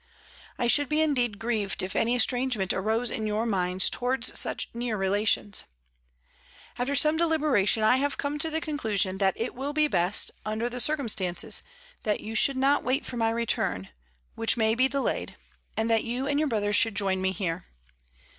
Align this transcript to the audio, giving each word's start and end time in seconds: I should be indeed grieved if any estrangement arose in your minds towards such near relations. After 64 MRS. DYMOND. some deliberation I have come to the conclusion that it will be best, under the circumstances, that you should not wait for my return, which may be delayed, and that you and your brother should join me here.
I 0.57 0.65
should 0.65 0.89
be 0.89 0.99
indeed 0.99 1.37
grieved 1.37 1.83
if 1.83 1.95
any 1.95 2.15
estrangement 2.15 2.73
arose 2.73 3.11
in 3.11 3.27
your 3.27 3.45
minds 3.45 3.87
towards 3.87 4.35
such 4.39 4.67
near 4.73 4.97
relations. 4.97 5.63
After 6.79 6.95
64 6.95 6.95
MRS. 6.95 6.97
DYMOND. 6.97 6.97
some 6.97 7.17
deliberation 7.17 7.83
I 7.83 7.97
have 7.97 8.17
come 8.17 8.39
to 8.39 8.49
the 8.49 8.59
conclusion 8.61 9.19
that 9.19 9.39
it 9.39 9.53
will 9.53 9.73
be 9.73 9.87
best, 9.87 10.31
under 10.43 10.69
the 10.71 10.79
circumstances, 10.79 11.61
that 12.01 12.19
you 12.19 12.33
should 12.33 12.57
not 12.57 12.83
wait 12.83 13.05
for 13.05 13.17
my 13.17 13.29
return, 13.29 13.89
which 14.33 14.57
may 14.57 14.73
be 14.73 14.87
delayed, 14.87 15.35
and 15.77 15.87
that 15.91 16.03
you 16.03 16.25
and 16.27 16.39
your 16.39 16.47
brother 16.49 16.73
should 16.73 16.95
join 16.95 17.21
me 17.21 17.31
here. 17.31 17.65